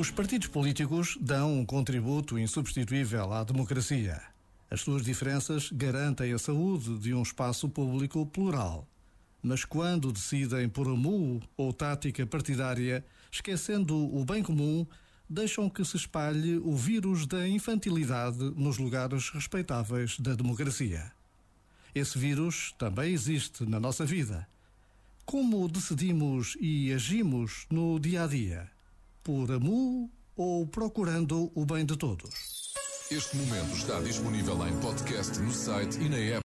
[0.00, 4.22] Os partidos políticos dão um contributo insubstituível à democracia.
[4.70, 8.88] As suas diferenças garantem a saúde de um espaço público plural.
[9.42, 14.86] Mas quando decidem por amu ou tática partidária, esquecendo o bem comum,
[15.28, 21.12] deixam que se espalhe o vírus da infantilidade nos lugares respeitáveis da democracia.
[21.94, 24.46] Esse vírus também existe na nossa vida.
[25.24, 28.70] Como decidimos e agimos no dia a dia?
[29.22, 32.74] Por amu ou procurando o bem de todos?
[33.10, 36.42] Este momento está disponível em podcast no site e na app.